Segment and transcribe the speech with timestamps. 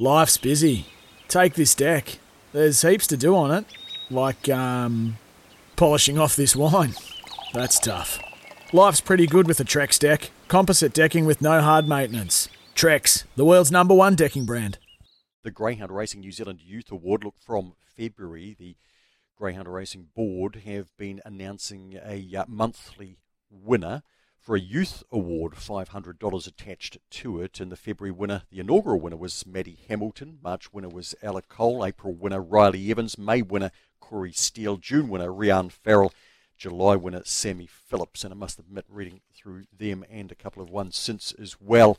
[0.00, 0.86] Life's busy.
[1.28, 2.20] Take this deck.
[2.54, 3.66] There's heaps to do on it,
[4.10, 5.18] like um,
[5.76, 6.94] polishing off this wine.
[7.52, 8.18] That's tough.
[8.72, 10.30] Life's pretty good with a Trex deck.
[10.48, 12.48] Composite decking with no hard maintenance.
[12.74, 14.78] Trex, the world's number one decking brand.
[15.44, 17.22] The Greyhound Racing New Zealand Youth Award.
[17.22, 18.76] Look, from February, the
[19.36, 23.18] Greyhound Racing Board have been announcing a uh, monthly
[23.50, 24.02] winner
[24.40, 27.60] for a youth award, $500 attached to it.
[27.60, 30.38] And the February winner, the inaugural winner, was Maddie Hamilton.
[30.42, 31.84] March winner was Ella Cole.
[31.84, 33.18] April winner, Riley Evans.
[33.18, 34.78] May winner, Corey Steele.
[34.78, 36.12] June winner, Rianne Farrell.
[36.56, 38.24] July winner, Sammy Phillips.
[38.24, 41.98] And I must admit, reading through them and a couple of ones since as well,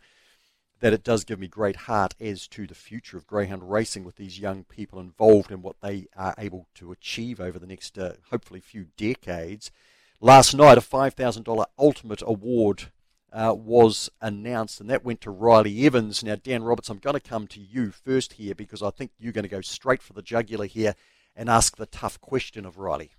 [0.80, 4.16] that it does give me great heart as to the future of greyhound racing with
[4.16, 8.14] these young people involved and what they are able to achieve over the next, uh,
[8.32, 9.72] hopefully, few decades.
[10.24, 12.92] Last night, a $5,000 Ultimate Award
[13.34, 16.24] uh, was announced, and that went to Riley Evans.
[16.24, 19.34] Now, Dan Roberts, I'm going to come to you first here because I think you're
[19.34, 20.94] going to go straight for the jugular here
[21.36, 23.14] and ask the tough question of Riley.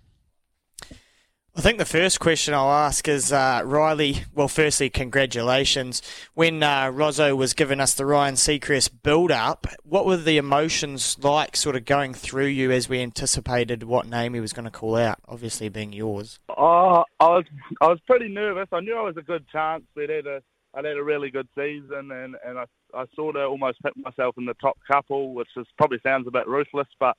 [1.55, 4.23] I think the first question I'll ask is uh, Riley.
[4.33, 6.01] Well, firstly, congratulations.
[6.33, 11.55] When uh, was giving us the Ryan Seacrest build up, what were the emotions like
[11.55, 14.95] sort of going through you as we anticipated what name he was going to call
[14.95, 16.39] out, obviously being yours?
[16.49, 17.45] Oh, I was
[17.79, 18.69] I was pretty nervous.
[18.71, 19.83] I knew I was a good chance.
[19.95, 20.41] We'd had a
[20.73, 22.65] I'd had a really good season, and, and I,
[22.95, 26.31] I sort of almost picked myself in the top couple, which is, probably sounds a
[26.31, 27.15] bit ruthless, but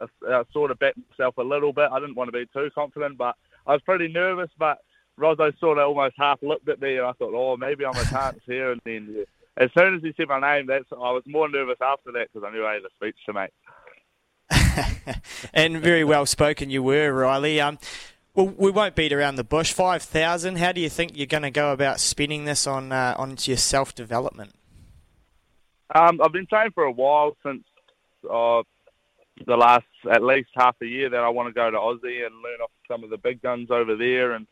[0.00, 1.90] I, I sort of backed myself a little bit.
[1.92, 3.34] I didn't want to be too confident, but
[3.68, 4.78] I was pretty nervous, but
[5.18, 8.04] Roso sort of almost half looked at me, and I thought, oh, maybe I'm a
[8.04, 8.72] chance here.
[8.72, 9.24] And then yeah,
[9.58, 12.48] as soon as he said my name, that's I was more nervous after that because
[12.48, 13.50] I knew I had a speech to make.
[15.54, 17.60] and very well spoken you were, Riley.
[17.60, 17.78] Um,
[18.34, 19.72] well, we won't beat around the bush.
[19.72, 20.56] Five thousand.
[20.56, 23.56] How do you think you're going to go about spending this on uh, on your
[23.58, 24.54] self development?
[25.94, 27.64] Um, I've been saying for a while since
[28.24, 28.62] uh,
[29.46, 32.34] the last at least half a year that I want to go to Aussie and
[32.36, 34.46] learn off some of the big guns over there and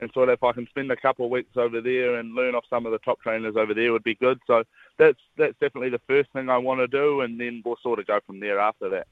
[0.00, 2.56] and sort of if I can spend a couple of weeks over there and learn
[2.56, 4.40] off some of the top trainers over there would be good.
[4.46, 4.64] So
[4.98, 8.06] that's that's definitely the first thing I want to do, and then we'll sort of
[8.06, 9.06] go from there after that.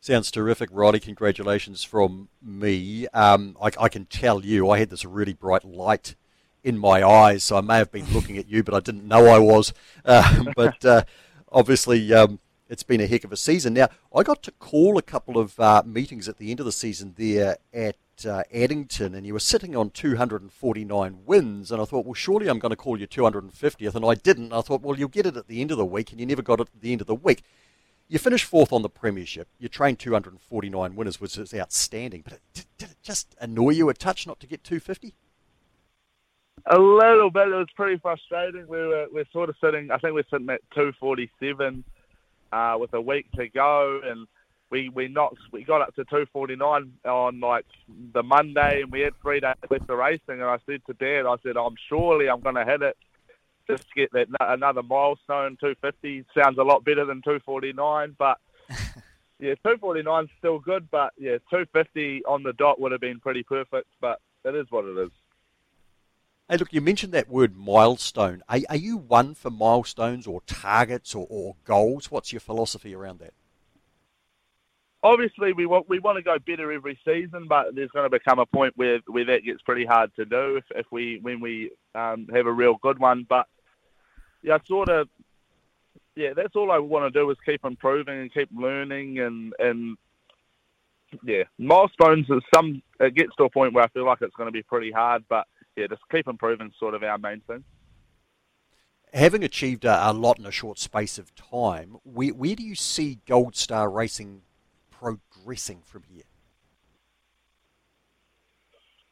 [0.00, 1.00] Sounds terrific, Roddy.
[1.00, 3.08] Congratulations from me.
[3.08, 6.14] Um, I, I, can tell you, I had this really bright light
[6.62, 9.26] in my eyes, so I may have been looking at you, but I didn't know
[9.26, 9.72] I was.
[10.04, 11.02] Uh, but uh,
[11.50, 12.38] obviously, um,
[12.68, 13.74] it's been a heck of a season.
[13.74, 16.72] Now, I got to call a couple of uh, meetings at the end of the
[16.72, 17.96] season there at
[18.26, 21.70] uh, Addington, and you were sitting on 249 wins.
[21.70, 24.52] And I thought, well, surely I'm going to call you 250th, and I didn't.
[24.52, 26.42] I thought, well, you'll get it at the end of the week, and you never
[26.42, 27.42] got it at the end of the week.
[28.08, 29.48] You finished fourth on the Premiership.
[29.58, 32.22] You trained 249 winners, which is outstanding.
[32.22, 35.14] But it, did it just annoy you a touch not to get 250?
[36.66, 37.48] A little bit.
[37.48, 38.66] It was pretty frustrating.
[38.68, 39.90] We were we're sort of sitting.
[39.90, 41.84] I think we're sitting at 247
[42.52, 44.26] uh, with a week to go, and
[44.70, 47.66] we we knocked we got up to 249 on like
[48.12, 50.40] the Monday, and we had three days left of racing.
[50.40, 52.96] And I said to Dad, I said, I'm surely I'm going to hit it.
[53.68, 55.56] Just get that another milestone.
[55.60, 58.38] 250 sounds a lot better than 249, but
[59.40, 60.88] yeah, 249 is still good.
[60.90, 63.88] But yeah, 250 on the dot would have been pretty perfect.
[64.00, 65.10] But it is what it is.
[66.48, 68.42] Hey, look, you mentioned that word milestone.
[68.48, 72.08] Are, are you one for milestones or targets or, or goals?
[72.10, 73.34] What's your philosophy around that?
[75.02, 78.38] Obviously, we want we want to go better every season, but there's going to become
[78.38, 81.70] a point where, where that gets pretty hard to do if, if we when we
[81.94, 83.26] um, have a real good one.
[83.28, 83.46] But
[84.42, 85.08] yeah, sort of,
[86.14, 89.96] yeah, that's all I want to do is keep improving and keep learning and and
[91.24, 92.82] yeah, milestones is some.
[93.00, 95.24] It gets to a point where I feel like it's going to be pretty hard,
[95.28, 95.46] but
[95.76, 97.64] yeah, just keep improving sort of our main thing.
[99.12, 102.74] Having achieved a, a lot in a short space of time, where, where do you
[102.74, 104.42] see Gold Star Racing
[104.90, 106.24] progressing from here?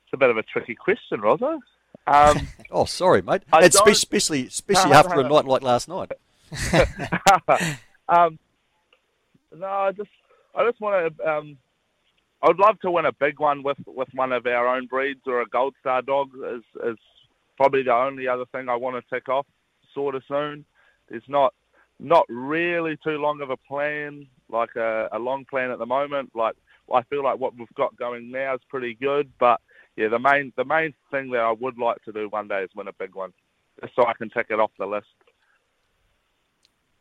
[0.04, 1.60] It's a bit of a tricky question, Roso.
[2.06, 3.42] Um, oh, sorry, mate.
[3.52, 6.12] especially, especially after a night like last night.
[8.08, 8.38] um,
[9.54, 10.10] no, I just,
[10.54, 11.56] I just want to um,
[12.44, 15.40] I'd love to win a big one with, with one of our own breeds or
[15.40, 16.98] a Gold Star dog is, is
[17.56, 19.46] probably the only other thing I want to tick off
[19.94, 20.66] sort of soon.
[21.08, 21.54] There's not
[21.98, 26.32] not really too long of a plan, like a, a long plan at the moment.
[26.34, 26.54] Like
[26.92, 29.60] I feel like what we've got going now is pretty good, but
[29.96, 32.70] yeah, the main the main thing that I would like to do one day is
[32.74, 33.32] win a big one,
[33.80, 35.06] just so I can tick it off the list.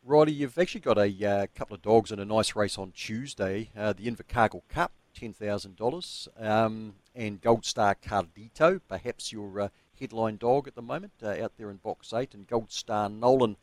[0.02, 3.70] Roddy, you've actually got a uh, couple of dogs in a nice race on Tuesday,
[3.76, 9.68] uh, the Invercargill Cup, ten thousand um, dollars, and Gold Star Carlito, perhaps your uh,
[9.98, 13.56] headline dog at the moment, uh, out there in box eight, and Gold Star Nolan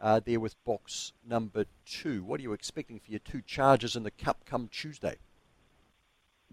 [0.00, 2.22] uh, there with box number two.
[2.24, 5.16] What are you expecting for your two charges in the Cup come Tuesday?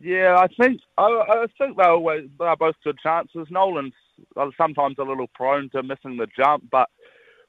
[0.02, 3.48] Yeah, I think I, I think they're always they're both good chances.
[3.50, 3.94] Nolan's
[4.58, 6.90] sometimes a little prone to missing the jump, but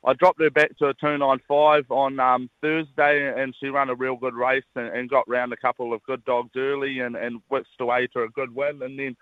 [0.06, 4.16] I dropped her back to a 295 on um, Thursday, and she ran a real
[4.16, 7.80] good race and, and, got round a couple of good dogs early and, and whisked
[7.80, 8.82] away to a good win.
[8.82, 9.16] And then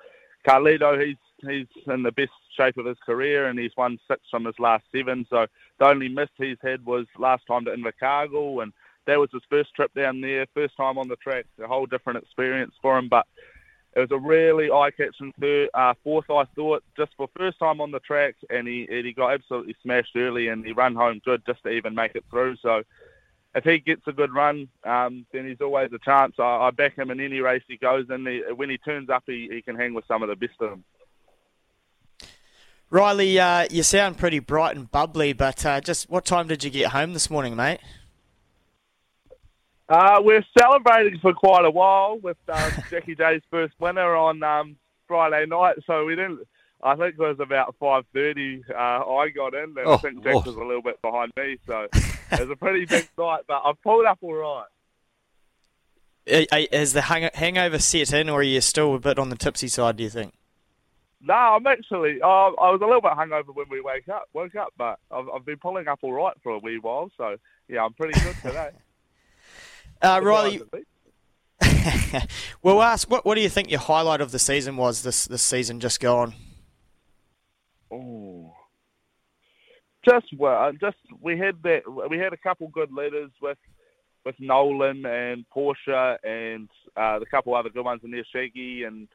[0.47, 1.17] Carlito, he's
[1.49, 4.85] he's in the best shape of his career, and he's won six from his last
[4.95, 5.27] seven.
[5.31, 5.47] So
[5.79, 8.73] the only miss he's had was last time to Invercargill, and
[9.07, 12.23] that was his first trip down there, first time on the track, a whole different
[12.23, 13.09] experience for him.
[13.09, 13.27] But
[13.95, 17.91] it was a really eye-catching third, uh, fourth, I thought, just for first time on
[17.91, 21.43] the track, and he and he got absolutely smashed early, and he ran home good
[21.47, 22.57] just to even make it through.
[22.57, 22.83] So
[23.55, 26.35] if he gets a good run, um, then he's always a chance.
[26.39, 28.25] I, I back him in any race he goes in.
[28.25, 30.71] He, when he turns up, he, he can hang with some of the best of
[30.71, 30.85] them.
[32.89, 36.71] Riley, uh, you sound pretty bright and bubbly, but uh, just what time did you
[36.71, 37.81] get home this morning, mate?
[39.89, 44.77] Uh, we're celebrating for quite a while with um, Jackie J's first winner on um,
[45.07, 46.41] Friday night, so we didn't.
[46.85, 48.65] I think it was about five thirty.
[48.69, 48.75] Uh,
[49.07, 51.87] I got in, and oh, I think Jack was a little bit behind me, so
[51.93, 53.43] it was a pretty big night.
[53.47, 54.67] But I've pulled up all right.
[56.27, 59.69] Is the hang- hangover set in, or are you still a bit on the tipsy
[59.69, 59.97] side?
[59.97, 60.35] Do you think?
[61.21, 62.21] No, I'm actually.
[62.21, 65.29] Uh, I was a little bit hungover when we woke up, woke up, but I've,
[65.29, 67.11] I've been pulling up all right for a wee while.
[67.17, 67.37] So
[67.69, 68.71] yeah, I'm pretty good today.
[70.03, 70.63] uh, Riley,
[72.63, 73.11] we'll ask.
[73.11, 76.01] What What do you think your highlight of the season was this this season just
[76.01, 76.35] gone?
[77.91, 78.55] Oh,
[80.05, 81.83] just well, just we had that.
[82.11, 83.59] We had a couple good leaders with
[84.25, 89.09] with Nolan and Portia and uh, the couple other good ones in there, Shaggy and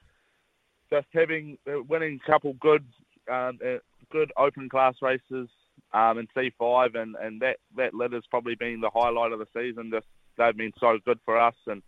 [0.89, 2.85] just having uh, winning a couple good
[3.31, 3.77] um, uh,
[4.11, 5.49] good open class races
[5.93, 9.91] um, in C5 and, and that that litter's probably been the highlight of the season.
[9.93, 10.07] Just
[10.37, 11.81] they've been so good for us and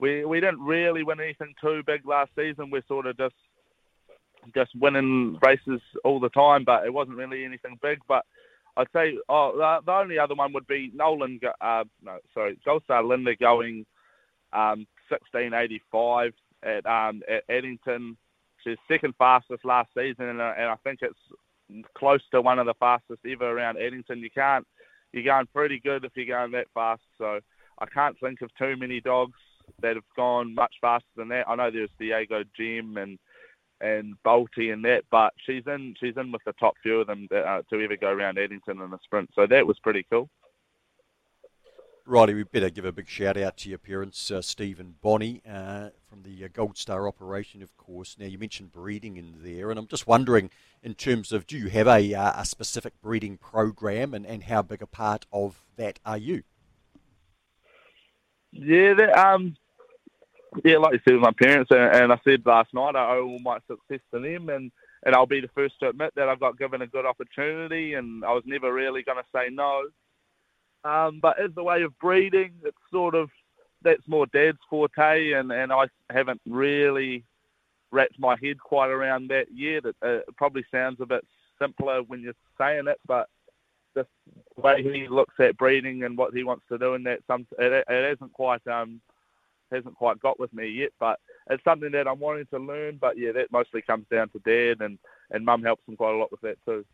[0.00, 2.70] we we didn't really win anything too big last season.
[2.70, 3.34] We're sort of just
[4.54, 7.98] just winning races all the time, but it wasn't really anything big.
[8.08, 8.24] But
[8.76, 11.38] I'd say oh the, the only other one would be Nolan.
[11.60, 13.84] Uh, no, sorry, Goldstar Linda going
[14.52, 18.16] um, 1685 at um, at Addington.
[18.64, 22.66] She's second fastest last season, and, uh, and I think it's close to one of
[22.66, 24.18] the fastest ever around Addington.
[24.18, 24.66] You can't
[25.12, 27.02] you're going pretty good if you're going that fast.
[27.18, 27.40] So
[27.80, 29.38] I can't think of too many dogs
[29.80, 31.48] that have gone much faster than that.
[31.48, 33.18] I know there's Diego Jim and
[33.82, 37.26] and Bolty and that, but she's in she's in with the top few of them
[37.30, 39.30] that, uh, to ever go around Addington in a sprint.
[39.34, 40.28] So that was pretty cool.
[42.06, 45.90] Riley, we better give a big shout out to your parents, uh, Stephen Bonnie, uh,
[46.02, 48.16] from the uh, Gold Star operation, of course.
[48.18, 50.50] Now, you mentioned breeding in there, and I'm just wondering,
[50.82, 54.60] in terms of, do you have a, uh, a specific breeding program, and, and how
[54.62, 56.42] big a part of that are you?
[58.52, 59.56] Yeah, that, um,
[60.64, 63.28] yeah, like you said with my parents, and, and I said last night, I owe
[63.28, 64.72] all my success to them, and,
[65.04, 68.24] and I'll be the first to admit that I've got given a good opportunity, and
[68.24, 69.84] I was never really going to say no.
[70.84, 73.30] Um, but as the way of breeding, it's sort of
[73.82, 77.24] that's more Dad's forte, and, and I haven't really
[77.92, 79.84] wrapped my head quite around that yet.
[79.84, 81.24] It, uh, it probably sounds a bit
[81.58, 83.28] simpler when you're saying it, but
[83.94, 84.08] just
[84.56, 87.46] the way he looks at breeding and what he wants to do, and that some
[87.58, 89.00] it, it hasn't quite um
[89.72, 90.90] hasn't quite got with me yet.
[90.98, 91.18] But
[91.48, 92.98] it's something that I'm wanting to learn.
[93.00, 94.98] But yeah, that mostly comes down to Dad, and
[95.30, 96.84] and Mum helps him quite a lot with that too.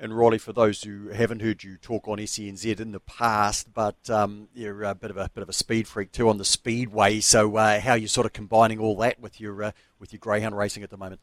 [0.00, 4.08] And Riley, for those who haven't heard you talk on SENZ in the past, but
[4.08, 7.18] um, you're a bit of a bit of a speed freak too on the speedway.
[7.18, 10.20] So uh, how are you sort of combining all that with your uh, with your
[10.20, 11.20] greyhound racing at the moment?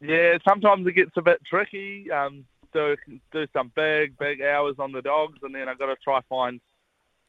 [0.00, 2.10] Yeah, sometimes it gets a bit tricky.
[2.10, 2.44] Um,
[2.78, 6.20] do do some big big hours on the dogs, and then I've got to try
[6.28, 6.60] find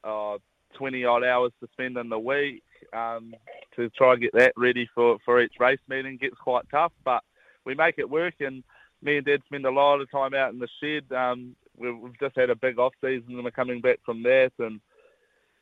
[0.03, 0.37] uh,
[0.73, 2.63] twenty odd hours to spend in the week
[2.93, 3.33] um,
[3.75, 6.17] to try and get that ready for for each race meeting.
[6.17, 7.23] Gets quite tough, but
[7.65, 8.63] we make it work and
[9.01, 11.15] me and Dad spend a lot of time out in the shed.
[11.15, 14.51] Um, we've, we've just had a big off season and we're coming back from that,
[14.59, 14.79] and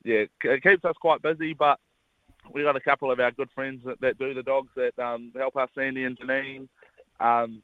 [0.03, 1.53] yeah, it keeps us quite busy.
[1.53, 1.79] But
[2.51, 5.31] we got a couple of our good friends that, that do the dogs that um,
[5.35, 6.67] help us, Sandy and Janine.
[7.19, 7.61] Um,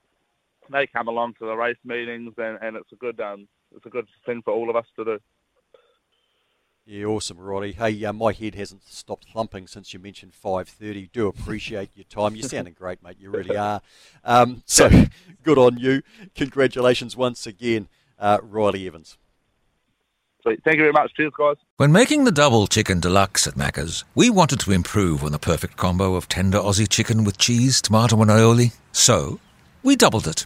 [0.72, 3.89] they come along to the race meetings, and, and it's a good um, it's a
[3.89, 5.20] good thing for all of us to do.
[6.86, 7.72] Yeah, awesome, Roddy.
[7.72, 11.13] Hey, uh, my head hasn't stopped thumping since you mentioned 5.30.
[11.13, 12.36] Do appreciate your time.
[12.36, 13.15] You're sounding great, mate.
[13.22, 13.82] You really are.
[14.25, 14.89] Um, so,
[15.43, 16.01] good on you.
[16.36, 17.88] Congratulations once again,
[18.20, 19.17] uh, Riley Evans.
[20.41, 20.62] Sweet.
[20.65, 21.13] Thank you very much.
[21.15, 21.55] Cheers, guys.
[21.77, 25.77] When making the double chicken deluxe at Macca's, we wanted to improve on the perfect
[25.77, 28.75] combo of tender Aussie chicken with cheese, tomato, and aioli.
[28.91, 29.39] So,
[29.84, 30.46] we doubled it.